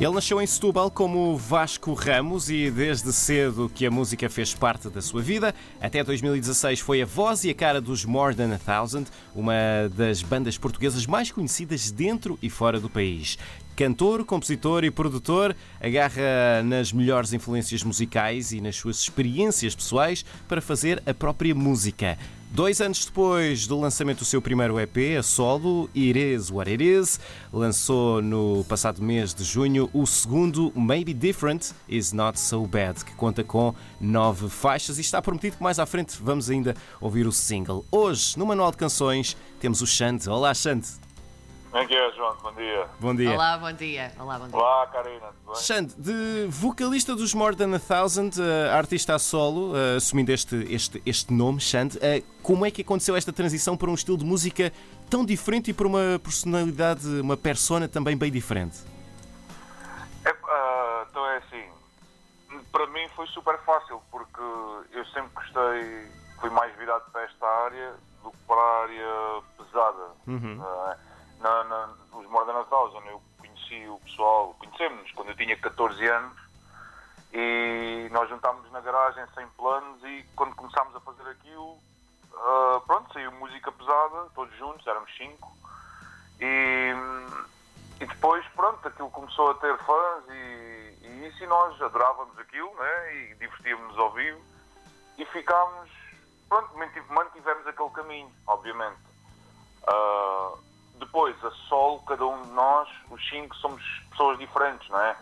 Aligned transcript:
Ele 0.00 0.14
nasceu 0.14 0.40
em 0.40 0.46
Setúbal 0.46 0.90
como 0.90 1.36
Vasco 1.36 1.92
Ramos 1.92 2.48
e 2.48 2.70
desde 2.70 3.12
cedo 3.12 3.70
que 3.74 3.84
a 3.84 3.90
música 3.90 4.30
fez 4.30 4.54
parte 4.54 4.88
da 4.88 5.02
sua 5.02 5.20
vida. 5.20 5.54
Até 5.78 6.02
2016 6.02 6.80
foi 6.80 7.02
a 7.02 7.04
voz 7.04 7.44
e 7.44 7.50
a 7.50 7.54
cara 7.54 7.82
dos 7.82 8.06
More 8.06 8.34
Than 8.34 8.54
a 8.54 8.58
Thousand, 8.58 9.04
uma 9.34 9.52
das 9.94 10.22
bandas 10.22 10.56
portuguesas 10.56 11.06
mais 11.06 11.30
conhecidas 11.30 11.90
dentro 11.90 12.38
e 12.40 12.48
fora 12.48 12.80
do 12.80 12.88
país. 12.88 13.36
Cantor, 13.76 14.24
compositor 14.24 14.84
e 14.84 14.90
produtor, 14.90 15.54
agarra 15.78 16.62
nas 16.64 16.94
melhores 16.94 17.34
influências 17.34 17.84
musicais 17.84 18.52
e 18.52 18.60
nas 18.62 18.76
suas 18.76 19.00
experiências 19.00 19.74
pessoais 19.74 20.24
para 20.48 20.62
fazer 20.62 21.02
a 21.04 21.12
própria 21.12 21.54
música. 21.54 22.16
Dois 22.52 22.80
anos 22.80 23.04
depois 23.04 23.68
do 23.68 23.78
lançamento 23.78 24.18
do 24.18 24.24
seu 24.24 24.42
primeiro 24.42 24.78
EP, 24.80 25.16
a 25.16 25.22
solo, 25.22 25.88
It 25.94 26.52
What 26.52 26.68
It 26.68 26.82
Is, 26.82 27.20
lançou 27.52 28.20
no 28.20 28.64
passado 28.64 29.00
mês 29.00 29.32
de 29.32 29.44
junho 29.44 29.88
o 29.92 30.04
segundo 30.04 30.72
Maybe 30.74 31.14
Different 31.14 31.70
Is 31.88 32.12
Not 32.12 32.40
So 32.40 32.66
Bad, 32.66 33.04
que 33.04 33.14
conta 33.14 33.44
com 33.44 33.72
nove 34.00 34.48
faixas 34.48 34.98
e 34.98 35.00
está 35.00 35.22
prometido 35.22 35.58
que 35.58 35.62
mais 35.62 35.78
à 35.78 35.86
frente 35.86 36.18
vamos 36.20 36.50
ainda 36.50 36.74
ouvir 37.00 37.24
o 37.24 37.30
single. 37.30 37.86
Hoje, 37.88 38.36
no 38.36 38.44
Manual 38.44 38.72
de 38.72 38.78
Canções, 38.78 39.36
temos 39.60 39.80
o 39.80 39.86
Xande. 39.86 40.28
Olá, 40.28 40.52
Xande. 40.52 40.88
Como 41.70 41.84
é 41.84 41.86
que 41.86 41.94
é, 41.94 42.12
João? 42.12 42.36
Bom 42.42 42.52
dia. 42.52 42.88
Bom 42.98 43.14
dia. 43.14 43.30
Olá, 43.30 43.56
bom 43.56 43.72
dia. 43.72 44.12
Olá, 44.18 44.38
bom 44.40 44.48
dia. 44.48 44.56
Olá, 44.56 44.86
Karina. 44.88 45.26
Tudo 45.26 45.52
bem? 45.52 45.62
Xande, 45.62 45.94
de 45.94 46.46
vocalista 46.48 47.14
dos 47.14 47.32
More 47.32 47.54
Than 47.54 47.76
a 47.76 47.78
Thousand, 47.78 48.30
uh, 48.40 48.74
artista 48.76 49.14
a 49.14 49.20
solo, 49.20 49.72
uh, 49.72 49.96
assumindo 49.96 50.32
este, 50.32 50.56
este, 50.68 51.00
este 51.06 51.32
nome, 51.32 51.60
Xande, 51.60 51.96
uh, 51.98 52.24
como 52.42 52.66
é 52.66 52.72
que 52.72 52.82
aconteceu 52.82 53.14
esta 53.14 53.32
transição 53.32 53.76
para 53.76 53.88
um 53.88 53.94
estilo 53.94 54.18
de 54.18 54.24
música 54.24 54.72
tão 55.08 55.24
diferente 55.24 55.70
e 55.70 55.72
para 55.72 55.86
uma 55.86 56.18
personalidade, 56.20 57.06
uma 57.20 57.36
persona 57.36 57.86
também 57.86 58.16
bem 58.16 58.32
diferente? 58.32 58.78
É, 60.24 60.34
ah, 60.48 61.06
então 61.08 61.24
é 61.24 61.36
assim, 61.36 61.64
para 62.72 62.86
mim 62.88 63.06
foi 63.14 63.28
super 63.28 63.56
fácil, 63.60 64.02
porque 64.10 64.42
eu 64.92 65.04
sempre 65.14 65.30
gostei, 65.36 66.10
fui 66.40 66.50
mais 66.50 66.76
virado 66.76 67.08
para 67.12 67.22
esta 67.22 67.46
área 67.46 67.94
do 68.24 68.32
que 68.32 68.38
para 68.48 68.60
a 68.60 68.82
área 68.82 69.42
pesada. 69.56 70.10
Ah, 70.60 70.96
na, 71.40 71.64
na, 71.64 71.94
os 72.12 72.26
Modern 72.26 72.64
Thousand 72.64 73.04
eu 73.06 73.20
conheci 73.38 73.86
o 73.88 73.98
pessoal, 74.00 74.54
conhecemos-nos 74.58 75.10
quando 75.12 75.30
eu 75.30 75.36
tinha 75.36 75.56
14 75.56 76.06
anos 76.06 76.38
e 77.32 78.08
nós 78.10 78.28
juntámos 78.28 78.70
na 78.72 78.80
garagem 78.80 79.24
sem 79.34 79.46
planos 79.50 80.02
e 80.04 80.24
quando 80.36 80.54
começámos 80.54 80.94
a 80.96 81.00
fazer 81.00 81.28
aquilo, 81.30 81.78
ah, 82.34 82.80
pronto, 82.86 83.12
saiu 83.12 83.32
música 83.32 83.70
pesada, 83.72 84.28
todos 84.34 84.56
juntos, 84.56 84.86
éramos 84.86 85.10
cinco. 85.16 85.56
E, 86.40 86.92
e 88.00 88.06
depois, 88.06 88.44
pronto, 88.54 88.86
aquilo 88.86 89.10
começou 89.10 89.50
a 89.50 89.54
ter 89.54 89.76
fãs 89.78 90.24
e, 90.28 90.96
e 91.02 91.28
isso, 91.28 91.44
e 91.44 91.46
nós 91.46 91.80
adorávamos 91.80 92.38
aquilo, 92.38 92.74
né? 92.74 93.14
E 93.14 93.34
divertíamos-nos 93.34 93.98
ao 93.98 94.10
vivo 94.12 94.40
e 95.18 95.24
ficámos, 95.26 95.90
pronto, 96.48 96.76
manti- 96.78 97.02
mantivemos 97.10 97.66
aquele 97.66 97.90
caminho, 97.90 98.32
obviamente. 98.46 98.98
Ah, 99.86 100.52
depois, 101.10 101.44
a 101.44 101.50
solo, 101.68 101.98
cada 102.06 102.24
um 102.24 102.40
de 102.42 102.50
nós, 102.50 102.88
os 103.10 103.28
cinco, 103.28 103.56
somos 103.56 103.82
pessoas 104.10 104.38
diferentes, 104.38 104.88
não 104.88 105.00
é? 105.00 105.16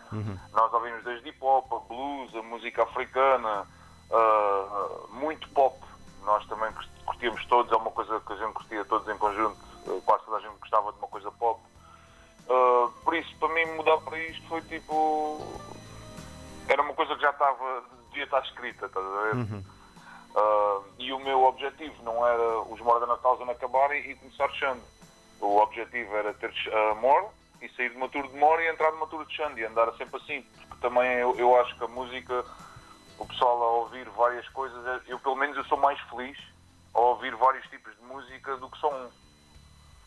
Nós 0.53 0.71
ouvimos 0.71 1.03
desde 1.03 1.29
hip 1.29 1.39
hop, 1.41 1.73
a 1.73 1.79
blues, 1.79 2.35
a 2.35 2.43
música 2.43 2.83
africana, 2.83 3.65
ah, 4.11 4.89
muito 5.09 5.49
pop. 5.49 5.75
Nós 6.23 6.45
também 6.47 6.71
cur- 6.73 6.85
curtíamos 7.05 7.43
todos, 7.47 7.71
é 7.71 7.75
uma 7.75 7.89
coisa 7.89 8.19
que 8.19 8.33
a 8.33 8.35
gente 8.35 8.53
curtia 8.53 8.85
todos 8.85 9.07
em 9.09 9.17
conjunto, 9.17 9.57
quase 10.05 10.23
toda 10.25 10.37
a 10.37 10.41
gente 10.41 10.59
gostava 10.59 10.91
de 10.91 10.99
uma 10.99 11.07
coisa 11.07 11.31
pop. 11.31 11.59
Ah, 12.47 12.89
por 13.03 13.15
isso, 13.15 13.35
para 13.37 13.49
mim, 13.49 13.65
mudar 13.75 13.97
para 14.01 14.19
isto 14.19 14.47
foi 14.47 14.61
tipo. 14.61 15.41
Era 16.67 16.83
uma 16.83 16.93
coisa 16.93 17.15
que 17.15 17.21
já 17.21 17.31
estava, 17.31 17.83
devia 18.09 18.25
estar 18.25 18.41
escrita, 18.41 18.85
estás 18.85 19.03
a 19.05 19.09
ver? 19.09 19.63
Ah, 20.35 20.81
e 20.99 21.11
o 21.11 21.19
meu 21.19 21.43
objetivo 21.45 21.95
não 22.03 22.27
era 22.27 22.59
os 22.61 22.79
More 22.81 22.99
Than 23.03 23.11
a 23.11 23.17
Thousand 23.17 23.49
acabarem 23.49 24.07
e 24.11 24.15
começar 24.15 24.49
Xande. 24.51 24.81
O 25.39 25.57
objetivo 25.57 26.15
era 26.15 26.33
ter 26.33 26.49
uh, 26.51 26.95
More 26.95 27.27
e 27.61 27.69
sair 27.69 27.89
de 27.89 27.97
uma 27.97 28.09
tour 28.09 28.27
de 28.27 28.35
More 28.37 28.61
e 28.63 28.67
entrar 28.69 28.91
numa 28.91 29.07
tour 29.07 29.25
de 29.25 29.33
Xande 29.33 29.61
e 29.61 29.65
andar 29.65 29.91
sempre 29.93 30.17
assim, 30.17 30.41
porque 30.41 30.81
também 30.81 31.11
eu, 31.19 31.35
eu 31.37 31.59
acho 31.61 31.77
que 31.77 31.83
a 31.83 31.87
música, 31.87 32.45
o 33.17 33.25
pessoal 33.25 33.61
a 33.63 33.71
ouvir 33.71 34.09
várias 34.09 34.47
coisas, 34.49 34.85
é- 34.85 35.13
eu 35.13 35.19
pelo 35.19 35.35
menos 35.35 35.55
eu 35.57 35.63
sou 35.65 35.77
mais 35.77 35.99
feliz 36.09 36.37
a 36.93 36.99
ouvir 36.99 37.35
vários 37.35 37.65
tipos 37.67 37.95
de 37.95 38.01
música 38.03 38.57
do 38.57 38.69
que 38.69 38.77
só 38.79 38.93
um. 38.93 39.11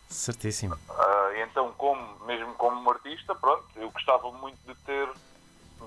Certíssimo. 0.09 0.77
Ah, 0.91 1.31
então, 1.37 1.73
como, 1.73 2.25
mesmo 2.27 2.55
como 2.55 2.91
artista, 2.91 3.35
pronto, 3.35 3.67
eu 3.77 3.91
gostava 3.91 4.31
muito 4.33 4.59
de 4.67 4.75
ter 4.85 5.09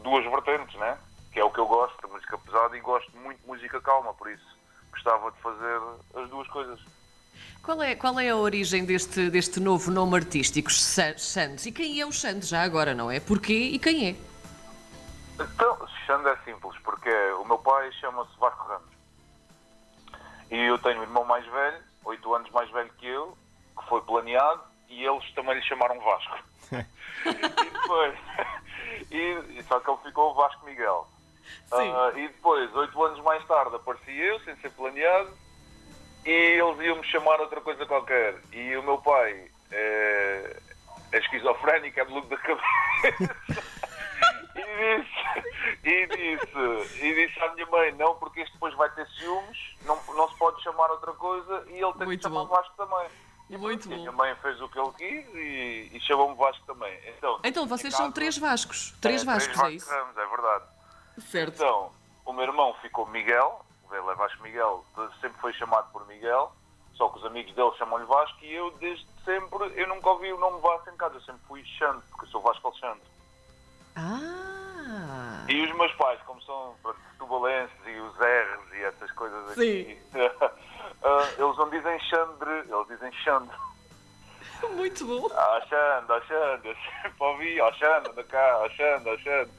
duas 0.02 0.26
vertentes, 0.26 0.76
né? 0.80 0.98
Que 1.32 1.40
é 1.40 1.44
o 1.44 1.52
que 1.52 1.60
eu 1.60 1.68
gosto, 1.68 2.08
música 2.10 2.38
pesada, 2.40 2.76
e 2.76 2.82
gosto 2.82 3.16
muito 3.18 3.40
de 3.42 3.48
música 3.48 3.80
calma, 3.82 4.14
por 4.14 4.30
isso 4.30 4.56
gostava 4.92 5.30
de 5.32 5.38
fazer 5.42 5.82
as 6.16 6.30
duas 6.30 6.48
coisas. 6.48 6.80
Qual 7.64 7.82
é, 7.82 7.96
qual 7.96 8.20
é 8.20 8.30
a 8.30 8.36
origem 8.36 8.86
deste, 8.86 9.30
deste 9.30 9.60
novo 9.60 9.90
nome 9.92 10.16
artístico, 10.18 10.72
Sa- 10.72 11.18
Xande? 11.18 11.68
E 11.68 11.72
quem 11.72 12.00
é 12.00 12.06
o 12.06 12.12
Xande 12.12 12.46
já 12.46 12.62
agora, 12.62 12.94
não 12.94 13.10
é? 13.10 13.20
Porquê 13.20 13.54
e 13.54 13.80
quem 13.80 14.10
é? 14.10 14.16
Então, 15.40 15.88
Xande 16.06 16.30
é 16.30 16.38
simples, 16.46 16.78
porque 16.84 17.10
o 17.40 17.46
meu 17.46 17.58
pai 17.58 17.92
chama-se 17.94 18.32
Vasco 18.40 18.68
Ramos. 18.68 18.96
E 20.52 20.58
eu 20.58 20.78
tenho 20.78 21.00
um 21.00 21.04
irmão 21.04 21.26
mais 21.26 21.46
velho, 21.46 21.78
oito 22.06 22.34
anos 22.36 22.50
mais 22.52 22.70
velho 22.72 22.90
que 23.00 23.08
eu, 23.08 23.36
que 23.78 23.90
foi 23.90 24.00
planeado, 24.02 24.62
e 24.88 25.04
eles 25.04 25.24
também 25.34 25.56
lhe 25.56 25.62
chamaram 25.64 26.00
Vasco. 26.00 26.38
e 26.72 27.70
depois, 27.72 28.16
e, 29.12 29.64
só 29.68 29.80
que 29.80 29.90
ele 29.90 30.00
ficou 30.04 30.36
Vasco 30.36 30.66
Miguel. 30.66 31.08
Sim. 31.68 31.92
Ah, 31.92 32.12
e 32.16 32.28
depois, 32.28 32.74
oito 32.76 33.04
anos 33.04 33.24
mais 33.24 33.44
tarde, 33.48 33.76
apareci 33.76 34.12
eu, 34.16 34.40
sem 34.42 34.56
ser 34.58 34.70
planeado, 34.72 35.32
e 36.26 36.32
eles 36.32 36.80
iam-me 36.80 37.04
chamar 37.06 37.40
outra 37.40 37.62
coisa 37.62 37.86
qualquer. 37.86 38.36
E 38.52 38.76
o 38.78 38.84
meu 38.84 38.98
pai 39.00 39.48
é, 39.72 40.60
é 41.12 41.18
esquizofrénico, 41.20 42.00
é 42.00 42.04
maluco 42.06 42.28
da 42.28 42.38
cabeça. 42.38 42.66
E 44.56 44.98
disse, 44.98 45.84
e 45.84 46.08
disse, 46.08 47.06
e 47.06 47.14
disse 47.28 47.40
à 47.42 47.54
minha 47.54 47.66
mãe, 47.68 47.92
não, 47.94 48.16
porque 48.16 48.40
este 48.40 48.54
depois 48.54 48.74
vai 48.76 48.90
ter 48.92 49.06
ciúmes, 49.10 49.76
não, 49.86 50.00
não 50.16 50.30
se 50.30 50.38
pode 50.38 50.62
chamar 50.64 50.90
outra 50.92 51.12
coisa 51.14 51.66
e 51.68 51.74
ele 51.74 51.94
tem 51.94 52.06
Muito 52.06 52.20
que 52.22 52.24
chamar 52.24 52.46
bom. 52.46 52.56
Vasco 52.56 52.74
também. 52.78 53.08
E 53.50 53.58
Muito 53.58 53.90
e 53.90 53.94
a 53.94 53.98
minha 53.98 54.12
bom. 54.12 54.18
mãe 54.18 54.34
fez 54.42 54.60
o 54.62 54.70
que 54.70 54.80
ele 54.80 54.92
quis 54.98 55.36
e, 55.36 55.90
e 55.94 56.00
chamou-me 56.02 56.36
Vasco 56.36 56.66
também. 56.66 56.98
Então, 57.18 57.40
Então, 57.44 57.68
vocês 57.68 57.94
em 57.94 57.98
são 57.98 58.06
casa, 58.06 58.16
três 58.16 58.38
Vascos. 58.38 58.96
Três 59.02 59.22
é, 59.22 59.26
Vascos, 59.26 59.58
é 59.58 59.62
Vasco 59.62 59.72
isso? 59.76 59.90
Ramos, 59.90 60.18
é 60.18 60.26
verdade. 60.26 60.64
Certo. 61.20 61.56
Então, 61.56 61.92
o 62.26 62.34
meu 62.34 62.44
irmão 62.46 62.74
ficou 62.82 63.06
Miguel, 63.08 63.65
ele 63.96 64.10
é 64.10 64.16
Vasco 64.16 64.44
Miguel, 64.44 64.86
sempre 65.22 65.40
foi 65.40 65.54
chamado 65.54 65.92
por 65.92 66.06
Miguel, 66.08 66.52
só 66.94 67.10
que 67.10 67.20
os 67.20 67.26
amigos 67.26 67.54
dele 67.54 67.72
chamam-lhe 67.78 68.06
Vasco 68.06 68.44
e 68.44 68.54
eu 68.54 68.72
desde 68.80 69.06
sempre, 69.24 69.72
eu 69.76 69.88
nunca 69.88 70.10
ouvi 70.10 70.32
o 70.32 70.40
nome 70.40 70.62
Vasco 70.62 70.90
em 70.90 70.98
casa, 70.98 71.16
eu 71.16 71.22
sempre 71.22 71.42
fui 71.48 71.64
Xande, 71.64 72.02
porque 72.10 72.26
eu 72.26 72.30
sou 72.30 72.42
Vasco 72.42 72.68
Alexandre. 72.68 73.04
Ah! 73.96 75.46
E 75.48 75.62
os 75.62 75.76
meus 75.76 75.92
pais, 75.94 76.20
como 76.26 76.42
são 76.42 76.76
tubalenses 77.18 77.76
e 77.86 78.00
os 78.00 78.16
R's 78.18 78.74
e 78.74 78.84
essas 78.84 79.12
coisas 79.12 79.52
aqui, 79.52 79.98
ah, 80.14 81.30
eles 81.38 81.58
não 81.58 81.70
dizem 81.70 82.00
Xandre, 82.00 82.52
eles 82.52 82.88
dizem 82.88 83.12
Xande. 83.12 83.52
Muito 84.72 85.06
bom. 85.06 85.28
Ah, 85.34 85.62
Xande, 85.62 86.12
ah, 86.12 86.22
Xande, 86.28 86.68
eu 86.70 86.76
sempre 86.76 87.14
ouvi, 87.20 87.62
ah, 87.62 87.72
Xande, 87.74 88.10
anda 88.10 88.24
cá, 88.24 88.62
ah, 88.64 88.70
Xande, 88.70 89.10
ah, 89.10 89.18
Xande. 89.18 89.52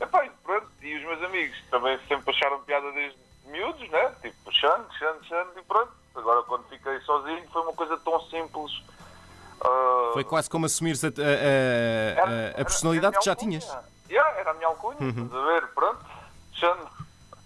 Epá, 0.00 0.24
e 0.24 0.30
pronto, 0.44 0.68
e 0.80 0.96
os 0.96 1.02
meus 1.02 1.22
amigos 1.22 1.58
também 1.70 1.98
sempre 2.06 2.30
acharam 2.30 2.62
piada 2.62 2.90
desde 2.92 3.18
miúdos, 3.50 3.88
né? 3.90 4.12
Tipo, 4.22 4.52
Xande, 4.52 4.84
Xande, 4.98 5.26
Xande, 5.28 5.50
e 5.58 5.62
pronto. 5.62 5.92
Agora, 6.14 6.42
quando 6.42 6.64
fiquei 6.68 6.98
sozinho, 7.00 7.42
foi 7.52 7.62
uma 7.62 7.72
coisa 7.72 7.96
tão 7.98 8.20
simples. 8.28 8.72
ah, 9.60 10.10
Foi 10.12 10.24
quase 10.24 10.48
como 10.50 10.66
assumires 10.66 11.04
a, 11.04 11.08
a- 11.08 11.10
a- 11.10 12.60
a- 12.60 12.64
personalidade 12.64 13.14
era 13.14 13.18
que 13.20 13.24
já 13.26 13.34
tinhas. 13.36 13.64
Yeah, 14.10 14.38
era 14.40 14.50
a 14.50 14.54
minha 14.54 14.66
alcunha, 14.68 14.96
estás 15.00 15.32
a 15.34 15.46
ver? 15.46 15.66
Pronto, 15.74 16.04
Xande. 16.54 16.86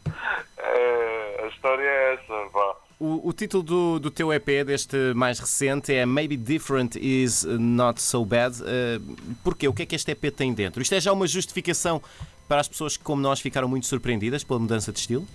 É, 0.56 1.40
a 1.44 1.46
história 1.48 1.82
é 1.82 2.14
essa, 2.14 2.50
pá. 2.52 2.76
O, 3.00 3.28
o 3.28 3.32
título 3.32 3.62
do, 3.64 3.98
do 3.98 4.10
teu 4.12 4.32
EP, 4.32 4.64
deste 4.64 4.96
mais 5.14 5.40
recente, 5.40 5.92
é 5.92 6.06
Maybe 6.06 6.36
Different 6.36 6.94
Is 6.94 7.42
Not 7.42 8.00
So 8.00 8.24
Bad. 8.24 8.62
Uh, 8.62 9.16
porquê? 9.42 9.66
O 9.66 9.72
que 9.74 9.82
é 9.82 9.86
que 9.86 9.96
este 9.96 10.12
EP 10.12 10.32
tem 10.34 10.54
dentro? 10.54 10.80
Isto 10.80 10.94
é 10.94 11.00
já 11.00 11.12
uma 11.12 11.26
justificação 11.26 12.00
para 12.48 12.60
as 12.60 12.68
pessoas 12.68 12.96
que, 12.96 13.02
como 13.02 13.20
nós, 13.20 13.40
ficaram 13.40 13.66
muito 13.66 13.86
surpreendidas 13.86 14.44
pela 14.44 14.60
mudança 14.60 14.92
de 14.92 15.00
estilo? 15.00 15.26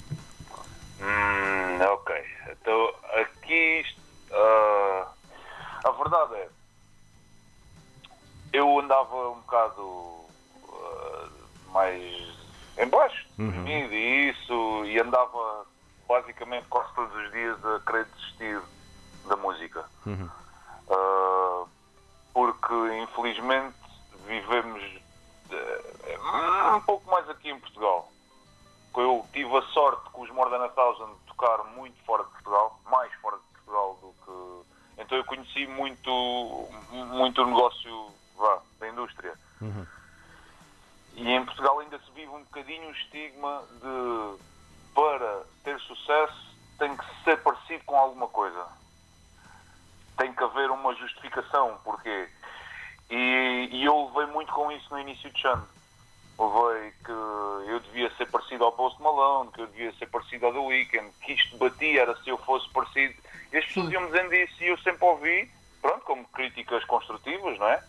Hum, 1.02 1.82
ok. 1.94 2.16
Então, 2.52 2.94
aqui, 3.22 3.82
isto, 3.82 4.00
ah, 4.32 5.08
a 5.84 5.92
verdade 6.08 6.36
é, 6.36 6.50
eu 8.54 8.80
andava 8.80 9.30
um 9.30 9.40
bocado 9.42 10.26
ah, 10.70 11.30
mais 11.72 12.38
em 12.78 12.88
baixo, 12.88 13.28
deprimido 13.38 13.94
e 13.94 14.30
isso, 14.30 14.86
e 14.86 15.00
andava 15.00 15.66
basicamente 16.08 16.66
quase 16.70 16.94
todos 16.94 17.16
os 17.16 17.32
dias 17.32 17.66
a 17.66 17.80
querer 17.82 18.06
desistir 18.06 18.62
da 19.28 19.36
música. 19.36 19.86
Ah, 20.90 21.66
porque, 22.34 22.74
infelizmente, 23.02 23.76
vivemos 24.28 24.84
eh, 25.50 26.20
um 26.76 26.82
pouco 26.82 27.10
mais 27.10 27.28
aqui 27.30 27.50
em 27.50 27.60
Portugal. 27.60 28.12
Eu 28.96 29.26
tive 29.32 29.56
a 29.56 29.62
sorte 29.74 30.10
com 30.12 30.22
os 30.22 30.30
More 30.32 30.50
Than 30.50 30.66
a 30.66 30.70
Thousand 30.70 31.08
de 31.08 31.20
tocar 31.28 31.64
muito 31.76 31.96
fora 32.04 32.24
de 32.24 32.30
Portugal, 32.32 32.80
mais 32.90 33.14
fora 33.16 33.38
de. 33.38 33.47
Então 34.98 35.18
eu 35.18 35.24
conheci 35.26 35.68
muito, 35.68 36.70
muito 36.92 37.42
o 37.42 37.46
negócio 37.46 38.12
vá, 38.36 38.62
da 38.80 38.90
indústria. 38.90 39.34
Uhum. 39.62 39.86
E 41.16 41.32
em 41.32 41.46
Portugal 41.46 41.80
ainda 41.80 42.00
se 42.00 42.12
vive 42.12 42.30
um 42.30 42.44
bocadinho 42.44 42.88
o 42.88 42.92
estigma 42.92 43.64
de 43.82 44.48
para 44.94 45.44
ter 45.64 45.80
sucesso 45.82 46.58
tem 46.80 46.96
que 46.96 47.06
ser 47.24 47.38
parecido 47.44 47.84
com 47.86 47.96
alguma 47.96 48.28
coisa. 48.28 48.66
Tem 50.18 50.34
que 50.34 50.44
haver 50.44 50.72
uma 50.72 50.96
justificação, 50.96 51.80
porquê? 51.84 52.28
E, 53.10 53.70
e 53.72 53.86
eu 53.86 54.08
levei 54.08 54.34
muito 54.34 54.52
com 54.52 54.72
isso 54.72 54.88
no 54.92 55.00
início 55.00 55.32
de 55.32 55.48
ano. 55.48 55.68
Levei 56.40 56.92
que 57.04 57.12
eu 57.12 57.80
devia 57.80 58.12
ser 58.16 58.28
parecido 58.28 58.64
ao 58.64 58.72
Post 58.72 59.02
Malone, 59.02 59.52
que 59.52 59.62
eu 59.62 59.68
devia 59.68 59.94
ser 59.94 60.08
parecido 60.08 60.48
ao 60.48 60.54
The 60.54 60.60
Weeknd, 60.60 61.12
que 61.22 61.34
isto 61.34 61.58
batia 61.58 62.02
era 62.02 62.16
se 62.24 62.30
eu 62.30 62.38
fosse 62.40 62.68
parecido. 62.70 63.16
E 63.52 63.58
as 63.58 63.66
pessoas 63.66 63.92
iam 63.92 64.06
dizendo 64.08 64.34
isso 64.34 64.64
e 64.64 64.68
eu 64.68 64.78
sempre 64.80 65.06
ouvi, 65.06 65.52
pronto, 65.82 66.02
como 66.02 66.28
críticas 66.30 66.84
construtivas, 66.86 67.58
não 67.58 67.68
é? 67.68 67.84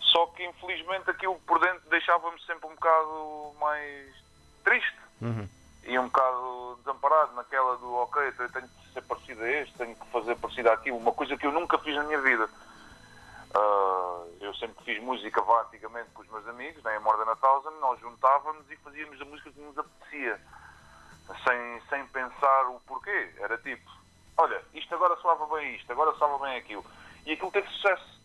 Só 0.00 0.26
que 0.26 0.44
infelizmente 0.44 1.10
aquilo 1.10 1.38
por 1.46 1.58
dentro 1.58 1.88
deixava-me 1.88 2.40
sempre 2.42 2.66
um 2.66 2.74
bocado 2.74 3.54
mais 3.60 4.14
triste. 4.64 4.96
Uhum. 5.20 5.48
E 5.84 5.98
um 5.98 6.04
bocado 6.04 6.76
desamparado 6.78 7.34
naquela 7.34 7.76
do 7.76 7.92
ok, 7.94 8.22
eu 8.38 8.52
tenho 8.52 8.68
que 8.68 8.92
ser 8.92 9.02
parecido 9.02 9.42
a 9.42 9.50
este, 9.50 9.74
tenho 9.74 9.96
que 9.96 10.06
fazer 10.06 10.36
parecido 10.36 10.70
àquilo. 10.70 10.96
Uma 10.96 11.12
coisa 11.12 11.36
que 11.36 11.46
eu 11.46 11.52
nunca 11.52 11.78
fiz 11.78 11.96
na 11.96 12.04
minha 12.04 12.20
vida. 12.20 12.48
Uh, 13.54 14.32
eu 14.40 14.54
sempre 14.54 14.82
fiz 14.84 15.02
música 15.02 15.42
vá, 15.42 15.62
antigamente 15.62 16.10
com 16.14 16.22
os 16.22 16.28
meus 16.28 16.46
amigos, 16.48 16.82
né, 16.82 16.96
em 16.96 17.00
More 17.00 17.18
Than 17.18 17.30
a 17.30 17.36
Thousand, 17.36 17.78
nós 17.80 18.00
juntávamos 18.00 18.70
e 18.70 18.76
fazíamos 18.76 19.20
a 19.20 19.24
música 19.26 19.50
que 19.50 19.60
nos 19.60 19.76
apetecia, 19.76 20.40
sem, 21.44 21.80
sem 21.90 22.06
pensar 22.06 22.68
o 22.68 22.80
porquê. 22.86 23.34
Era 23.38 23.58
tipo, 23.58 23.90
olha, 24.42 24.60
isto 24.74 24.94
agora 24.94 25.16
soava 25.16 25.46
bem 25.56 25.76
isto, 25.76 25.90
agora 25.92 26.12
soava 26.16 26.44
bem 26.44 26.56
aquilo. 26.56 26.84
E 27.24 27.32
aquilo 27.32 27.52
teve 27.52 27.68
sucesso, 27.68 28.20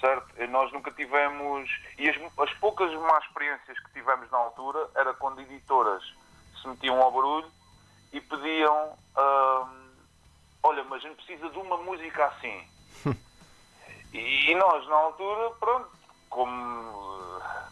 certo? 0.00 0.28
E 0.42 0.46
nós 0.46 0.70
nunca 0.72 0.90
tivemos. 0.90 1.70
E 1.98 2.08
as, 2.08 2.16
as 2.38 2.52
poucas 2.58 2.92
más 3.00 3.24
experiências 3.24 3.78
que 3.78 3.92
tivemos 3.92 4.30
na 4.30 4.38
altura 4.38 4.88
era 4.94 5.14
quando 5.14 5.40
editoras 5.40 6.02
se 6.60 6.68
metiam 6.68 7.00
ao 7.00 7.10
barulho 7.10 7.50
e 8.12 8.20
pediam: 8.20 8.98
uh, 9.16 9.68
olha, 10.62 10.84
mas 10.84 11.04
a 11.04 11.08
gente 11.08 11.16
precisa 11.24 11.48
de 11.48 11.58
uma 11.58 11.78
música 11.78 12.26
assim. 12.26 12.68
E 14.16 14.54
nós, 14.54 14.86
na 14.86 14.94
altura, 14.94 15.50
pronto, 15.58 15.90
como 16.30 17.13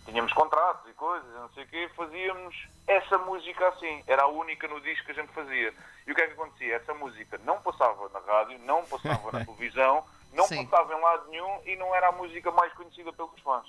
tínhamos 0.04 0.32
contratos 0.32 0.90
e 0.90 0.94
coisas, 0.94 1.28
não 1.34 1.49
sei 1.50 1.64
o 1.64 1.69
quê, 1.69 1.90
fazíamos 1.96 2.69
essa 2.87 3.19
música 3.19 3.69
assim. 3.69 4.02
Era 4.06 4.22
a 4.22 4.28
única 4.28 4.66
no 4.69 4.81
disco 4.81 5.06
que 5.06 5.12
a 5.12 5.14
gente 5.14 5.32
fazia. 5.32 5.72
E 6.06 6.12
o 6.12 6.14
que 6.14 6.20
é 6.20 6.26
que 6.26 6.32
acontecia? 6.32 6.76
Essa 6.76 6.94
música 6.94 7.40
não 7.44 7.60
passava 7.60 8.08
na 8.08 8.20
rádio, 8.20 8.58
não 8.60 8.84
passava 8.84 9.32
na 9.32 9.44
televisão, 9.46 10.04
não 10.32 10.46
Sim. 10.46 10.66
passava 10.66 10.94
em 10.94 11.00
lado 11.00 11.31
nenhum 11.31 11.60
e 11.64 11.76
não 11.76 11.94
era 11.94 12.08
a 12.08 12.12
música 12.12 12.50
mais 12.50 12.72
conhecida 12.75 13.12
pelos 13.12 13.38
fãs. 13.40 13.66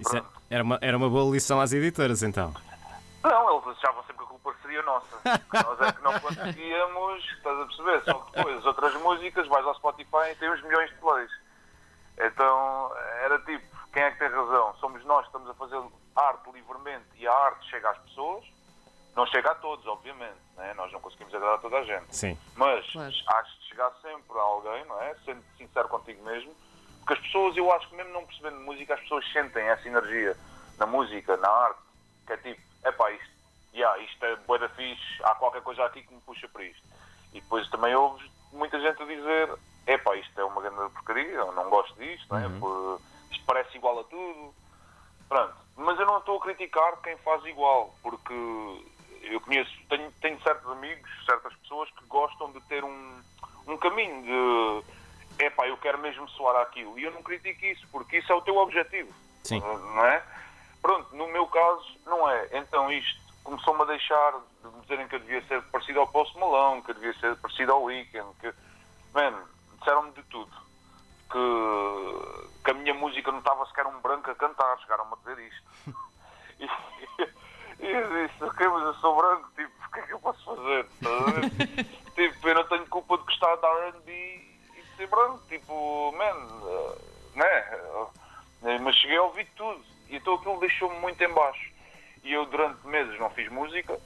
Isso 0.00 0.16
é, 0.16 0.22
era, 0.50 0.64
uma, 0.64 0.78
era 0.80 0.96
uma 0.96 1.08
boa 1.08 1.32
lição 1.32 1.60
às 1.60 1.72
editoras, 1.72 2.22
então. 2.22 2.52
Não, 3.22 3.54
eles 3.54 3.78
achavam 3.78 4.02
sempre 4.02 4.16
que 4.16 4.24
a 4.24 4.26
culpa 4.26 4.54
seria 4.62 4.82
nossa. 4.82 5.16
Nós 5.52 5.80
é 5.80 5.92
que 5.92 6.02
não 6.02 6.18
conseguíamos, 6.18 7.24
estás 7.36 7.60
a 7.60 7.64
perceber? 7.66 8.04
Só 8.04 8.14
que 8.14 8.36
depois 8.36 8.56
as 8.56 8.64
outras 8.64 8.94
músicas, 8.94 9.46
vais 9.46 9.64
ao 9.64 9.74
Spotify 9.76 10.32
e 10.32 10.34
tem 10.36 10.50
uns 10.50 10.62
milhões 10.62 10.90
de 10.90 10.96
plays. 10.96 11.30
Então 12.18 12.92
era 13.22 13.38
tipo, 13.40 13.64
quem 13.92 14.02
é 14.02 14.10
que 14.10 14.18
tem 14.18 14.28
razão? 14.28 14.74
Somos 14.80 15.04
nós 15.04 15.20
que 15.22 15.26
estamos 15.26 15.50
a 15.50 15.54
fazer 15.54 15.80
arte 16.16 16.50
livremente 16.50 17.06
e 17.16 17.26
a 17.26 17.32
arte 17.32 17.68
chega 17.68 17.90
às 17.90 17.98
pessoas. 17.98 18.44
Não 19.14 19.26
chega 19.26 19.50
a 19.50 19.54
todos, 19.56 19.86
obviamente, 19.86 20.38
né? 20.56 20.72
nós 20.74 20.90
não 20.90 20.98
conseguimos 20.98 21.34
agradar 21.34 21.56
a 21.56 21.60
toda 21.60 21.76
a 21.76 21.84
gente. 21.84 22.16
Sim. 22.16 22.38
Mas 22.56 22.90
Mas 22.94 23.22
acho 23.26 23.60
de 23.60 23.68
chegar 23.68 23.92
sempre 24.00 24.38
a 24.38 24.40
alguém, 24.40 24.84
não 24.86 25.02
é? 25.02 25.14
Sendo 25.26 25.42
sincero 25.58 25.86
contigo 25.88 26.24
mesmo, 26.24 26.54
porque 27.00 27.12
as 27.12 27.20
pessoas, 27.20 27.54
eu 27.56 27.70
acho 27.72 27.88
que 27.90 27.96
mesmo 27.96 28.12
não 28.12 28.24
percebendo 28.24 28.60
música, 28.60 28.94
as 28.94 29.00
pessoas 29.00 29.30
sentem 29.30 29.64
essa 29.64 29.86
energia 29.86 30.34
na 30.78 30.86
música, 30.86 31.36
na 31.36 31.48
arte, 31.48 31.80
que 32.26 32.32
é 32.32 32.36
tipo, 32.38 32.60
epá, 32.86 33.10
isto, 33.10 33.30
yeah, 33.74 33.98
isto 34.02 34.24
é 34.24 34.36
boa 34.36 34.58
da 34.58 34.68
fixe, 34.70 35.22
há 35.24 35.34
qualquer 35.34 35.60
coisa 35.60 35.84
aqui 35.84 36.02
que 36.02 36.14
me 36.14 36.20
puxa 36.22 36.48
para 36.48 36.64
isto. 36.64 36.82
E 37.34 37.40
depois 37.40 37.68
também 37.68 37.94
ouves 37.94 38.26
muita 38.50 38.80
gente 38.80 39.02
a 39.02 39.06
dizer, 39.06 39.50
epá, 39.86 40.16
isto 40.16 40.40
é 40.40 40.44
uma 40.44 40.62
grande 40.62 40.90
porcaria, 40.92 41.34
eu 41.34 41.52
não 41.52 41.68
gosto 41.68 41.94
disto, 41.96 42.26
não 42.30 42.38
é? 42.38 42.46
Uhum. 42.46 42.98
Isto 43.32 43.44
parece 43.44 43.76
igual 43.76 44.00
a 44.00 44.04
tudo. 44.04 44.54
Pronto. 45.28 45.54
Mas 45.76 45.98
eu 45.98 46.06
não 46.06 46.18
estou 46.18 46.38
a 46.38 46.42
criticar 46.42 47.00
quem 47.02 47.16
faz 47.18 47.44
igual, 47.44 47.94
porque 48.02 48.34
eu 49.22 49.40
conheço, 49.40 49.72
tenho, 49.88 50.12
tenho 50.20 50.40
certos 50.42 50.70
amigos, 50.70 51.10
certas 51.24 51.54
pessoas 51.56 51.90
que 51.90 52.04
gostam 52.06 52.52
de 52.52 52.60
ter 52.62 52.84
um, 52.84 53.22
um 53.66 53.76
caminho 53.78 54.22
de 54.22 55.44
epá, 55.44 55.66
eu 55.66 55.76
quero 55.78 55.98
mesmo 55.98 56.28
soar 56.30 56.60
aquilo. 56.62 56.98
E 56.98 57.04
eu 57.04 57.12
não 57.12 57.22
critico 57.22 57.64
isso, 57.64 57.86
porque 57.90 58.18
isso 58.18 58.30
é 58.32 58.34
o 58.34 58.42
teu 58.42 58.56
objetivo. 58.56 59.12
Sim. 59.44 59.60
Não 59.60 60.04
é? 60.04 60.22
Pronto, 60.80 61.14
no 61.16 61.28
meu 61.28 61.46
caso, 61.46 61.86
não 62.04 62.28
é. 62.28 62.48
Então 62.52 62.90
isto 62.92 63.20
começou-me 63.44 63.82
a 63.82 63.86
deixar 63.86 64.32
de 64.62 64.68
me 64.68 64.80
dizerem 64.82 65.08
que 65.08 65.14
eu 65.16 65.20
devia 65.20 65.42
ser 65.46 65.62
parecido 65.64 66.00
ao 66.00 66.08
Post 66.08 66.38
Malone, 66.38 66.82
que 66.82 66.90
eu 66.90 66.94
devia 66.94 67.14
ser 67.14 67.36
parecido 67.36 67.72
ao 67.72 67.84
Weekend, 67.84 68.28
que. 68.40 68.52
Man, 69.14 69.44
disseram-me 69.78 70.12
de 70.12 70.22
tudo. 70.24 70.52
Que 71.30 72.51
a 72.92 72.94
música 72.94 73.32
não 73.32 73.38
estava 73.38 73.66
sequer 73.66 73.86
um 73.86 74.00
branco 74.00 74.30
a 74.30 74.34
cantar, 74.34 74.78
chegaram-me 74.80 75.14
a 75.14 75.16
dizer 75.16 75.46
isto. 75.46 75.62
E, 77.80 77.84
e 77.84 77.90
eu 77.90 78.28
disse, 78.28 78.44
ok, 78.44 78.68
mas 78.68 78.82
eu 78.84 78.94
sou 78.96 79.16
branco, 79.16 79.50
tipo, 79.56 79.72
o 79.84 79.90
que 79.90 79.98
é 79.98 80.02
que 80.02 80.12
eu 80.12 80.20
posso 80.20 80.44
fazer? 80.44 80.86
tipo, 82.14 82.48
eu 82.48 82.54
não 82.54 82.64
tenho 82.68 82.86
culpa 82.86 83.18
de 83.18 83.24
gostar 83.24 83.56
de 83.56 83.96
RB 83.96 84.12
e 84.12 84.82
de 84.82 84.96
ser 84.96 85.08
branco, 85.08 85.40
tipo, 85.48 86.12
man, 86.12 86.36
uh, 86.62 87.00
né? 87.34 88.78
Mas 88.80 88.94
cheguei 88.94 89.16
a 89.16 89.22
ouvir 89.24 89.48
tudo. 89.56 89.82
E 90.08 90.16
então 90.16 90.34
aquilo 90.34 90.60
deixou-me 90.60 90.96
muito 91.00 91.20
em 91.20 91.32
baixo. 91.32 91.72
E 92.22 92.32
eu 92.32 92.46
durante 92.46 92.86
meses 92.86 93.18
não 93.18 93.30
fiz 93.30 93.50
música, 93.50 93.98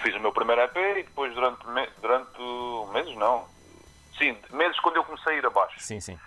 fiz 0.00 0.14
o 0.14 0.20
meu 0.20 0.32
primeiro 0.32 0.62
EP 0.62 0.76
e 0.76 1.02
depois 1.02 1.34
durante, 1.34 1.62
durante 2.00 2.40
meses 2.94 3.14
não, 3.16 3.46
Sim, 4.20 4.36
meses 4.50 4.78
quando 4.80 4.96
eu 4.96 5.04
comecei 5.04 5.32
a 5.32 5.36
ir 5.36 5.46
abaixo. 5.46 5.80
Sim, 5.80 5.98
sim. 5.98 6.18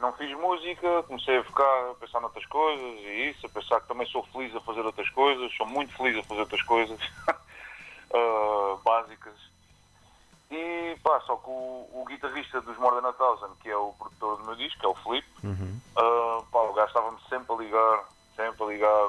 Não 0.00 0.12
fiz 0.14 0.34
música, 0.38 1.02
comecei 1.02 1.36
a 1.36 1.44
ficar 1.44 1.90
a 1.90 1.94
pensar 1.94 2.20
noutras 2.20 2.46
coisas 2.46 3.00
e 3.00 3.30
isso, 3.30 3.46
a 3.46 3.50
pensar 3.50 3.80
que 3.82 3.88
também 3.88 4.06
sou 4.06 4.22
feliz 4.24 4.54
a 4.56 4.60
fazer 4.60 4.80
outras 4.80 5.08
coisas, 5.10 5.54
sou 5.54 5.66
muito 5.66 5.94
feliz 5.94 6.16
a 6.16 6.22
fazer 6.22 6.40
outras 6.40 6.62
coisas 6.62 6.98
uh, 6.98 8.78
básicas. 8.82 9.34
E 10.50 10.96
pá, 11.04 11.20
só 11.20 11.36
que 11.36 11.50
o, 11.50 11.88
o 11.92 12.04
guitarrista 12.08 12.62
dos 12.62 12.78
More 12.78 13.00
Than 13.00 13.08
a 13.08 13.12
Thousand, 13.12 13.54
que 13.62 13.68
é 13.68 13.76
o 13.76 13.92
produtor 13.92 14.38
do 14.38 14.44
meu 14.46 14.56
disco, 14.56 14.80
que 14.80 14.86
é 14.86 14.88
o 14.88 14.94
Felipe, 14.94 15.28
uhum. 15.44 15.80
uh, 15.96 16.46
pá, 16.50 16.60
o 16.60 16.72
gajo 16.72 16.88
estava-me 16.88 17.18
sempre 17.28 17.52
a 17.52 17.56
ligar, 17.58 18.04
sempre 18.34 18.62
a 18.62 18.66
ligar. 18.66 19.04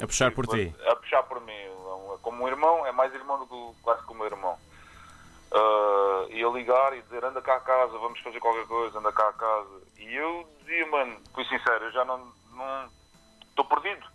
A 0.00 0.06
puxar 0.06 0.32
por 0.32 0.46
ti? 0.46 0.74
A, 0.86 0.92
a 0.92 0.96
puxar 0.96 1.22
por 1.24 1.40
mim. 1.42 1.52
É 1.52 2.18
como 2.22 2.44
um 2.44 2.48
irmão, 2.48 2.86
é 2.86 2.92
mais 2.92 3.14
irmão 3.14 3.38
do 3.38 3.46
que 3.46 3.82
quase 3.82 4.02
como 4.04 4.22
um 4.22 4.26
irmão 4.26 4.58
uh, 5.52 6.30
ia 6.32 6.48
ligar 6.48 6.96
e 6.96 7.02
dizer 7.02 7.24
anda 7.24 7.40
cá 7.42 7.56
a 7.56 7.60
casa, 7.60 7.98
vamos 7.98 8.20
fazer 8.20 8.40
qualquer 8.40 8.66
coisa, 8.66 8.98
anda 8.98 9.12
cá 9.12 9.28
a 9.28 9.32
casa. 9.32 9.82
E 9.98 10.14
eu 10.14 10.48
dizia, 10.60 10.86
mano, 10.86 11.20
fui 11.34 11.44
sincero, 11.44 11.84
eu 11.84 11.92
já 11.92 12.04
não 12.04 12.32
estou 13.48 13.64
perdido. 13.64 14.06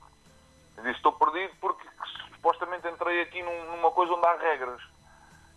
Eu 0.77 0.83
disse, 0.83 0.97
estou 0.97 1.13
perdido 1.13 1.53
porque 1.59 1.87
supostamente 2.35 2.87
entrei 2.87 3.21
aqui 3.21 3.41
num, 3.43 3.71
numa 3.71 3.91
coisa 3.91 4.13
onde 4.13 4.25
há 4.25 4.35
regras. 4.35 4.81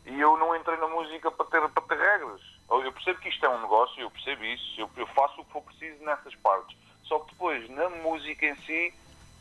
E 0.05 0.21
eu 0.21 0.37
não 0.37 0.55
entrei 0.55 0.77
na 0.79 0.87
música 0.87 1.31
para 1.31 1.47
ter, 1.47 1.69
para 1.69 1.83
ter 1.83 1.99
regras. 1.99 2.41
Eu 2.71 2.93
percebo 2.93 3.21
que 3.21 3.29
isto 3.29 3.45
é 3.45 3.49
um 3.49 3.61
negócio, 3.61 4.01
eu 4.01 4.11
percebo 4.11 4.45
isso, 4.45 4.81
eu, 4.81 4.91
eu 4.97 5.07
faço 5.09 5.41
o 5.41 5.45
que 5.45 5.53
for 5.53 5.63
preciso 5.63 6.03
nessas 6.05 6.35
partes. 6.37 6.77
Só 7.05 7.19
que 7.21 7.33
depois, 7.33 7.69
na 7.71 7.89
música 7.89 8.47
em 8.47 8.57
si, 8.63 8.95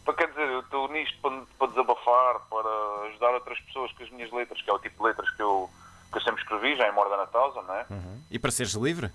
para 0.03 0.13
quer 0.13 0.29
dizer, 0.29 0.47
eu 0.47 0.59
estou 0.59 0.87
nisto 0.87 1.19
para, 1.19 1.41
para 1.57 1.67
desabafar, 1.67 2.39
para 2.49 3.07
ajudar 3.09 3.33
outras 3.33 3.59
pessoas 3.61 3.91
com 3.93 4.03
as 4.03 4.09
minhas 4.11 4.31
letras, 4.31 4.61
que 4.61 4.69
é 4.69 4.73
o 4.73 4.79
tipo 4.79 4.97
de 4.97 5.03
letras 5.03 5.29
que 5.31 5.41
eu, 5.41 5.69
que 6.15 6.19
eu 6.19 6.22
sempre 6.22 6.41
escrevi, 6.41 6.77
já 6.77 6.88
em 6.88 6.93
More 6.93 7.10
Than 7.10 7.24
a 7.24 7.63
não 7.63 7.75
é? 7.75 7.86
Uhum. 7.89 8.22
E 8.31 8.39
para 8.39 8.50
seres 8.50 8.74
livre? 8.74 9.12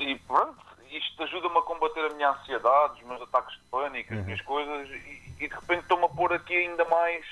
E 0.00 0.18
pronto, 0.26 0.58
isto 0.90 1.22
ajuda-me 1.22 1.58
a 1.58 1.62
combater 1.62 2.06
a 2.06 2.14
minha 2.14 2.30
ansiedade, 2.30 2.94
os 3.00 3.06
meus 3.06 3.22
ataques 3.22 3.54
de 3.56 3.62
pânico, 3.70 4.12
uhum. 4.12 4.18
as 4.18 4.26
minhas 4.26 4.40
coisas, 4.42 4.88
e, 4.88 5.34
e 5.38 5.48
de 5.48 5.54
repente 5.54 5.82
estou-me 5.82 6.04
a 6.04 6.08
pôr 6.08 6.32
aqui 6.32 6.56
ainda 6.56 6.84
mais 6.86 7.24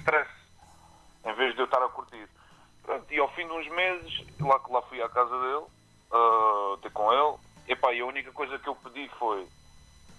stress, 0.00 0.30
em 1.24 1.32
vez 1.34 1.54
de 1.54 1.60
eu 1.60 1.66
estar 1.66 1.80
a 1.80 1.88
curtir. 1.88 2.28
Pronto, 2.82 3.06
e 3.12 3.18
ao 3.20 3.30
fim 3.34 3.46
de 3.46 3.52
uns 3.52 3.68
meses, 3.68 4.24
lá 4.40 4.58
que 4.58 4.72
lá 4.72 4.82
fui 4.82 5.00
à 5.00 5.08
casa 5.08 5.38
dele, 5.40 5.66
uh, 6.10 6.76
ter 6.78 6.90
com 6.90 7.12
ele, 7.12 7.36
epá, 7.68 7.92
e 7.92 8.00
a 8.00 8.06
única 8.06 8.32
coisa 8.32 8.58
que 8.58 8.68
eu 8.68 8.74
pedi 8.74 9.08
foi, 9.16 9.46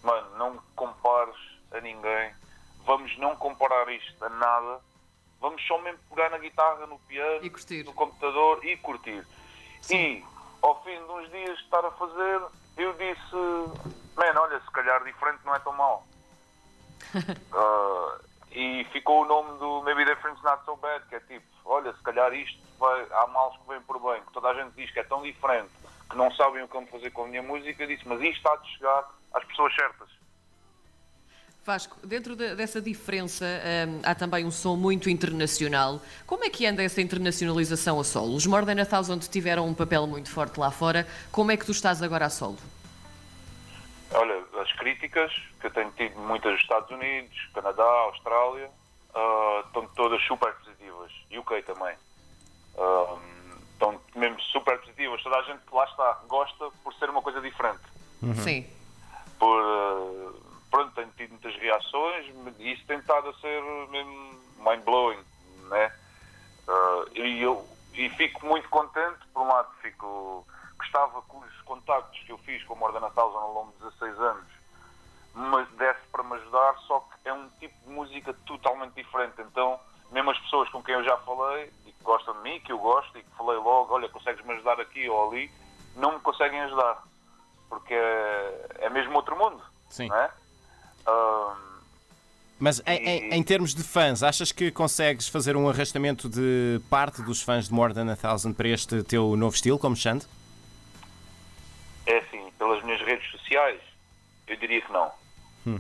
mano, 0.02 0.38
não 0.38 0.58
compares 0.74 1.36
a 1.74 1.82
ninguém, 1.82 2.34
vamos 2.86 3.18
não 3.18 3.36
comparar 3.36 3.90
isto 3.90 4.24
a 4.24 4.30
nada, 4.30 4.80
Vamos 5.44 5.62
só 5.68 5.78
mesmo 5.82 6.00
pegar 6.10 6.30
na 6.30 6.38
guitarra, 6.38 6.88
no 6.88 6.98
piano, 7.00 7.42
no 7.84 7.94
computador 7.94 8.66
e 8.66 8.78
curtir. 8.78 9.28
Sim. 9.82 9.98
E 9.98 10.26
ao 10.62 10.82
fim 10.86 10.96
de 10.96 11.12
uns 11.12 11.30
dias 11.32 11.58
de 11.58 11.64
estar 11.66 11.84
a 11.84 11.92
fazer, 11.92 12.42
eu 12.78 12.94
disse, 12.94 13.36
man, 14.16 14.40
olha, 14.40 14.58
se 14.62 14.72
calhar 14.72 15.04
diferente 15.04 15.42
não 15.44 15.54
é 15.54 15.60
tão 15.60 15.74
mal. 15.74 16.08
Uh, 17.54 18.26
e 18.52 18.86
ficou 18.92 19.24
o 19.24 19.26
nome 19.26 19.60
do 19.60 19.84
Maybe 19.84 20.06
Difference 20.06 20.42
Not 20.44 20.64
So 20.66 20.76
Bad, 20.78 21.06
que 21.08 21.16
é 21.16 21.20
tipo, 21.20 21.46
olha, 21.66 21.94
se 21.94 22.02
calhar 22.02 22.34
isto 22.34 22.60
vai, 22.80 23.06
há 23.12 23.28
males 23.28 23.56
que 23.58 23.68
vêm 23.68 23.82
por 23.82 24.00
bem, 24.00 24.22
que 24.24 24.32
toda 24.32 24.48
a 24.50 24.54
gente 24.54 24.74
diz 24.76 24.90
que 24.92 25.00
é 25.00 25.04
tão 25.04 25.22
diferente, 25.22 25.70
que 26.10 26.18
não 26.18 26.32
sabem 26.32 26.64
o 26.64 26.68
que 26.68 26.74
vão 26.74 26.88
fazer 26.88 27.12
com 27.12 27.26
a 27.26 27.28
minha 27.28 27.44
música, 27.44 27.86
disse, 27.86 28.08
mas 28.08 28.20
isto 28.22 28.38
está 28.38 28.56
de 28.56 28.70
chegar 28.72 29.10
às 29.34 29.44
pessoas 29.46 29.76
certas. 29.76 30.10
Vasco, 31.66 31.96
dentro 32.06 32.36
de, 32.36 32.56
dessa 32.56 32.82
diferença 32.82 33.46
hum, 33.46 34.02
há 34.04 34.14
também 34.14 34.44
um 34.44 34.52
som 34.52 34.76
muito 34.76 35.10
internacional. 35.10 36.02
Como 36.28 36.44
é 36.44 36.50
que 36.50 36.66
anda 36.66 36.84
essa 36.84 37.02
internacionalização 37.02 38.00
a 38.02 38.04
solo? 38.04 38.36
Os 38.36 38.46
More 38.46 38.66
Than 38.66 38.82
a 38.82 38.86
Thousand 38.86 39.20
tiveram 39.20 39.66
um 39.66 39.74
papel 39.74 40.06
muito 40.06 40.30
forte 40.30 40.60
lá 40.60 40.70
fora. 40.72 41.08
Como 41.32 41.52
é 41.52 41.58
que 41.58 41.66
tu 41.66 41.72
estás 41.72 42.02
agora 42.04 42.26
a 42.26 42.30
solo? 42.30 42.58
Olha, 44.12 44.44
as 44.62 44.74
críticas 44.74 45.32
que 45.62 45.68
eu 45.68 45.72
tenho 45.72 45.90
tido 45.92 46.20
muitas 46.20 46.52
dos 46.52 46.62
Estados 46.62 46.92
Unidos, 46.92 47.50
Canadá, 47.54 47.84
Austrália, 47.84 48.70
uh, 49.16 49.66
estão 49.66 49.88
todas 49.96 50.22
super 50.24 50.54
positivas. 50.56 51.12
UK 51.32 51.64
também. 51.64 51.96
Uh, 52.76 53.20
estão 53.72 54.02
mesmo 54.18 54.40
super 54.42 54.78
positivas. 54.80 55.24
Toda 55.24 55.38
a 55.38 55.44
gente 55.44 55.62
lá 55.72 55.86
está 55.86 56.20
gosta 56.28 56.70
por 56.84 56.94
ser 56.96 57.10
uma 57.10 57.22
coisa 57.22 57.40
diferente. 57.40 57.84
Uhum. 58.22 58.36
Sim. 58.36 58.68
Por, 59.40 59.62
uh, 59.62 60.43
pronto, 60.74 60.96
tenho 60.96 61.12
tido 61.16 61.30
muitas 61.30 61.56
reações 61.58 62.26
e 62.58 62.74
isso 62.74 62.84
tem 62.88 62.98
estado 62.98 63.30
a 63.30 63.34
ser 63.36 63.62
mesmo 63.90 64.42
mind-blowing, 64.58 65.24
né? 65.70 65.94
e 67.14 67.44
eu 67.44 67.64
e 67.94 68.10
fico 68.10 68.44
muito 68.48 68.68
contente, 68.70 69.20
por 69.32 69.44
um 69.44 69.48
lado 69.48 69.70
fico 69.84 70.44
gostava 70.80 71.22
que 71.22 71.36
os 71.36 71.62
contactos 71.62 72.20
que 72.24 72.32
eu 72.32 72.40
fiz 72.40 72.64
com 72.64 72.74
o 72.74 72.78
Mordana 72.78 73.12
Thousand 73.12 73.38
ao 73.38 73.54
longo 73.54 73.72
de 73.74 73.84
16 73.84 74.20
anos 74.20 74.48
mas 75.36 75.68
desse 75.74 76.02
para 76.12 76.24
me 76.24 76.34
ajudar, 76.34 76.76
só 76.88 77.00
que 77.22 77.30
é 77.30 77.34
um 77.34 77.48
tipo 77.60 77.74
de 77.86 77.90
música 77.90 78.34
totalmente 78.46 78.94
diferente. 78.94 79.42
Então, 79.42 79.80
mesmo 80.12 80.30
as 80.30 80.40
pessoas 80.40 80.70
com 80.70 80.82
quem 80.84 80.94
eu 80.94 81.04
já 81.04 81.18
falei 81.18 81.72
e 81.86 81.92
que 81.92 82.04
gostam 82.04 82.36
de 82.36 82.42
mim, 82.42 82.60
que 82.60 82.72
eu 82.72 82.78
gosto 82.78 83.18
e 83.18 83.24
que 83.24 83.36
falei 83.36 83.58
logo, 83.58 83.94
olha, 83.94 84.08
consegues-me 84.10 84.54
ajudar 84.54 84.80
aqui 84.80 85.10
ou 85.10 85.30
ali, 85.30 85.52
não 85.96 86.14
me 86.14 86.20
conseguem 86.20 86.62
ajudar. 86.62 87.04
Porque 87.68 87.96
é, 87.96 88.68
é 88.82 88.90
mesmo 88.90 89.16
outro 89.16 89.36
mundo. 89.36 89.60
Sim. 89.90 90.08
Não 90.08 90.18
é? 90.18 90.32
Um, 91.08 91.74
mas 92.60 92.82
em, 92.86 92.98
em, 92.98 93.34
em, 93.34 93.44
termos 93.44 93.76
de 93.76 93.84
fãs, 93.84 94.24
achas 94.24 94.52
que 94.52 94.72
consegues 94.72 95.28
fazer 95.28 95.58
um 95.58 95.68
arrastamento 95.68 96.30
de 96.30 96.80
parte 96.90 97.22
dos 97.22 97.42
fãs 97.42 97.68
de 97.68 97.74
More 97.74 97.94
Than 97.94 98.12
a 98.12 98.16
Thousand 98.16 98.54
para 98.54 98.70
este 98.70 99.04
teu 99.04 99.36
novo 99.36 99.54
estilo, 99.54 99.78
como 99.78 99.96
Xande? 99.96 100.26
É 102.06 102.20
assim, 102.20 102.52
pelas 102.58 102.82
minhas 102.84 103.02
redes 103.02 103.30
sociais, 103.32 103.82
eu 104.48 104.56
diria 104.56 104.82
que 104.82 104.92
não. 104.92 105.12
Hum. 105.68 105.80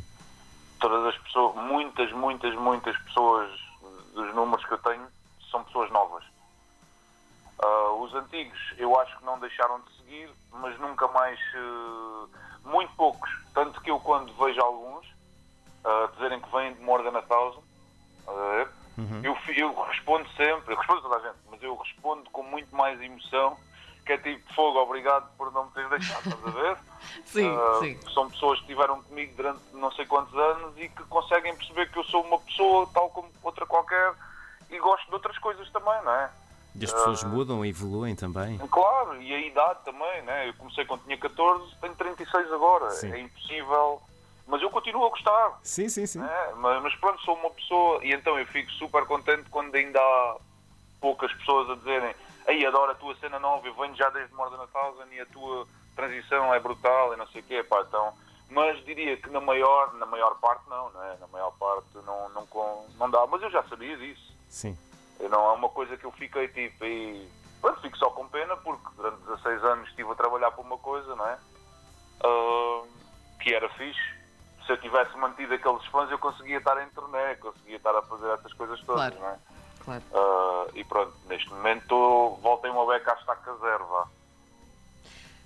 Todas 0.79 1.05
as 1.05 1.17
pessoas, 1.23 1.55
muitas, 1.55 2.11
muitas, 2.11 2.55
muitas 2.55 2.97
pessoas 3.03 3.49
dos 4.13 4.35
números 4.35 4.65
que 4.65 4.73
eu 4.73 4.77
tenho 4.79 5.07
são 5.49 5.63
pessoas 5.63 5.89
novas. 5.91 6.23
Uh, 7.63 8.03
os 8.03 8.13
antigos 8.13 8.59
eu 8.77 8.99
acho 8.99 9.17
que 9.17 9.25
não 9.25 9.39
deixaram 9.39 9.79
de 9.79 9.97
seguir, 9.97 10.29
mas 10.51 10.77
nunca 10.79 11.07
mais. 11.07 11.39
Uh, 11.55 12.29
muito 12.65 12.93
poucos. 12.95 13.29
Tanto 13.53 13.79
que 13.81 13.91
eu, 13.91 13.99
quando 13.99 14.33
vejo 14.33 14.59
alguns 14.59 15.12
dizerem 16.23 16.39
que 16.39 16.51
vêm 16.51 16.73
de 16.73 16.81
More 16.81 17.03
Than 17.03 17.17
a 17.17 17.21
Thousand, 17.21 17.61
uhum. 18.97 19.21
eu, 19.23 19.37
eu 19.55 19.83
respondo 19.83 20.27
sempre, 20.31 20.73
eu 20.73 20.77
respondo 20.77 21.01
toda 21.01 21.17
a 21.17 21.19
gente, 21.19 21.37
mas 21.51 21.61
eu 21.61 21.75
respondo 21.75 22.29
com 22.29 22.43
muito 22.43 22.73
mais 22.75 23.01
emoção 23.01 23.57
que 24.05 24.13
é 24.13 24.17
tipo 24.17 24.53
fogo, 24.53 24.79
obrigado 24.79 25.29
por 25.37 25.51
não 25.53 25.65
me 25.65 25.71
teres 25.71 25.89
deixado, 25.89 26.27
estás 26.27 26.45
a 26.45 26.49
ver? 26.49 26.77
sim, 27.25 27.49
uh, 27.49 27.79
sim. 27.79 27.99
São 28.13 28.29
pessoas 28.29 28.59
que 28.59 28.65
estiveram 28.65 29.01
comigo 29.01 29.33
durante 29.35 29.61
não 29.73 29.91
sei 29.93 30.05
quantos 30.05 30.35
anos 30.37 30.73
e 30.77 30.89
que 30.89 31.03
conseguem 31.05 31.55
perceber 31.55 31.89
que 31.89 31.99
eu 31.99 32.03
sou 32.05 32.21
uma 32.21 32.37
pessoa 32.39 32.89
tal 32.93 33.09
como 33.09 33.29
outra 33.41 33.65
qualquer 33.65 34.13
e 34.69 34.77
gosto 34.77 35.07
de 35.07 35.13
outras 35.13 35.37
coisas 35.37 35.69
também, 35.71 36.03
não 36.03 36.11
é? 36.11 36.29
E 36.75 36.83
as 36.83 36.91
pessoas 36.91 37.23
uh, 37.23 37.27
mudam 37.29 37.63
e 37.63 37.69
evoluem 37.69 38.15
também. 38.15 38.57
Claro, 38.57 39.21
e 39.21 39.33
a 39.33 39.39
idade 39.39 39.79
também, 39.85 40.21
né? 40.23 40.49
Eu 40.49 40.53
comecei 40.55 40.83
quando 40.85 41.03
tinha 41.03 41.17
14, 41.17 41.75
tenho 41.79 41.95
36 41.95 42.51
agora. 42.51 42.89
Sim. 42.91 43.11
É 43.11 43.19
impossível. 43.19 44.01
Mas 44.45 44.61
eu 44.61 44.69
continuo 44.69 45.05
a 45.05 45.09
gostar. 45.09 45.59
Sim, 45.63 45.87
sim, 45.89 46.05
sim. 46.05 46.19
Né? 46.19 46.53
Mas, 46.57 46.83
mas 46.83 46.95
pronto, 46.95 47.21
sou 47.23 47.35
uma 47.35 47.49
pessoa 47.51 48.03
e 48.03 48.13
então 48.13 48.37
eu 48.37 48.45
fico 48.47 48.69
super 48.71 49.05
contente 49.05 49.49
quando 49.49 49.73
ainda 49.75 49.99
há 49.99 50.37
poucas 50.99 51.33
pessoas 51.33 51.69
a 51.69 51.75
dizerem 51.75 52.13
aí 52.47 52.65
adoro 52.65 52.91
a 52.91 52.95
tua 52.95 53.15
cena 53.15 53.39
nova, 53.39 53.65
eu 53.67 53.73
venho 53.73 53.95
já 53.95 54.09
desde 54.09 54.33
More 54.33 54.51
Than 54.51 54.63
a 54.63 54.67
Thousand 54.67 55.07
e 55.11 55.19
a 55.19 55.25
tua 55.27 55.67
transição 55.95 56.53
é 56.53 56.59
brutal 56.59 57.13
e 57.13 57.17
não 57.17 57.27
sei 57.27 57.41
o 57.41 57.43
quê, 57.43 57.63
pá, 57.63 57.83
então, 57.87 58.13
mas 58.49 58.83
diria 58.85 59.17
que 59.17 59.29
na 59.29 59.39
maior, 59.39 59.93
na 59.93 60.05
maior 60.05 60.35
parte 60.39 60.67
não, 60.69 60.89
né? 60.91 61.17
na 61.19 61.27
maior 61.27 61.51
parte 61.57 61.87
não, 62.05 62.29
não, 62.29 62.85
não 62.97 63.09
dá, 63.09 63.25
mas 63.27 63.41
eu 63.41 63.49
já 63.49 63.63
sabia 63.63 63.97
disso. 63.97 64.33
Sim. 64.49 64.77
Não 65.19 65.49
é 65.49 65.51
uma 65.53 65.69
coisa 65.69 65.95
que 65.95 66.05
eu 66.05 66.11
fiquei 66.11 66.47
tipo 66.49 66.83
e 66.85 67.27
pronto, 67.61 67.81
fico 67.81 67.97
só 67.97 68.09
com 68.09 68.27
pena 68.27 68.57
porque 68.57 68.85
durante 68.95 69.21
16 69.21 69.63
anos 69.63 69.89
estive 69.89 70.11
a 70.11 70.15
trabalhar 70.15 70.51
por 70.51 70.65
uma 70.65 70.77
coisa, 70.77 71.15
não 71.15 71.25
é? 71.27 71.37
Uh, 72.23 72.87
que 73.39 73.53
era 73.53 73.69
fixe. 73.69 74.22
Se 74.65 74.71
eu 74.71 74.77
tivesse 74.77 75.15
mantido 75.17 75.53
aqueles 75.53 75.85
fãs 75.87 76.09
eu 76.09 76.17
conseguia 76.17 76.57
estar 76.57 76.81
em 76.81 76.89
turnê, 76.89 77.35
conseguia 77.35 77.77
estar 77.77 77.95
a 77.95 78.01
fazer 78.03 78.29
essas 78.29 78.53
coisas 78.53 78.79
todas, 78.81 79.13
claro. 79.13 79.19
não 79.19 79.29
é? 79.29 79.37
Claro. 79.83 80.03
Uh, 80.11 80.71
e 80.77 80.83
pronto, 80.85 81.13
neste 81.27 81.49
momento 81.49 82.37
voltem 82.41 82.71
uma 82.71 82.85
beca 82.87 83.11
à 83.11 83.15
estaca 83.15 83.55
zero, 83.57 83.85
vá. 83.87 84.07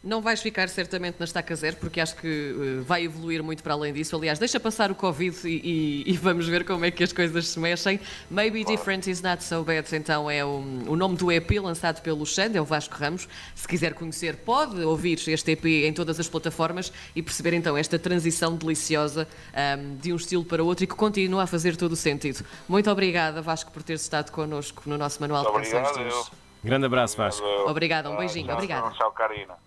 Não 0.07 0.21
vais 0.21 0.41
ficar 0.41 0.69
certamente 0.69 1.17
na 1.19 1.25
estaca 1.25 1.53
zero, 1.53 1.75
porque 1.75 1.99
acho 1.99 2.15
que 2.15 2.53
uh, 2.79 2.83
vai 2.83 3.03
evoluir 3.03 3.43
muito 3.43 3.61
para 3.61 3.73
além 3.73 3.91
disso. 3.91 4.15
Aliás, 4.15 4.39
deixa 4.39 4.57
passar 4.57 4.89
o 4.89 4.95
Covid 4.95 5.37
e, 5.45 6.03
e, 6.05 6.13
e 6.13 6.17
vamos 6.17 6.47
ver 6.47 6.63
como 6.63 6.85
é 6.85 6.91
que 6.91 7.03
as 7.03 7.11
coisas 7.11 7.49
se 7.49 7.59
mexem. 7.59 7.99
Maybe 8.31 8.63
claro. 8.63 8.77
Different 8.77 9.07
is 9.07 9.21
Not 9.21 9.43
So 9.43 9.65
Bad, 9.65 9.93
então 9.93 10.31
é 10.31 10.45
o, 10.45 10.63
o 10.87 10.95
nome 10.95 11.17
do 11.17 11.29
EP 11.29 11.51
lançado 11.61 12.01
pelo 12.01 12.25
Xand, 12.25 12.55
é 12.55 12.61
o 12.61 12.63
Vasco 12.63 12.95
Ramos. 12.95 13.27
Se 13.53 13.67
quiser 13.67 13.93
conhecer, 13.95 14.37
pode 14.37 14.81
ouvir 14.81 15.19
este 15.27 15.51
EP 15.51 15.65
em 15.65 15.91
todas 15.91 16.17
as 16.21 16.29
plataformas 16.29 16.93
e 17.13 17.21
perceber 17.21 17.53
então 17.53 17.75
esta 17.75 17.99
transição 17.99 18.55
deliciosa 18.55 19.27
um, 19.77 19.97
de 19.97 20.13
um 20.13 20.15
estilo 20.15 20.45
para 20.45 20.63
outro 20.63 20.85
e 20.85 20.87
que 20.87 20.95
continua 20.95 21.43
a 21.43 21.47
fazer 21.47 21.75
todo 21.75 21.91
o 21.91 21.97
sentido. 21.97 22.45
Muito 22.69 22.89
obrigada, 22.89 23.41
Vasco, 23.41 23.71
por 23.73 23.83
ter 23.83 23.95
estado 23.95 24.31
connosco 24.31 24.83
no 24.85 24.97
nosso 24.97 25.19
Manual 25.19 25.43
de 25.43 25.51
Canções 25.51 25.97
de 25.97 26.37
Grande 26.63 26.85
abraço, 26.85 27.17
Vasco. 27.17 27.45
Obrigada, 27.67 28.09
um 28.09 28.15
beijinho. 28.15 28.53
Obrigada. 28.53 28.91
Tchau, 28.91 29.11
Karina. 29.11 29.57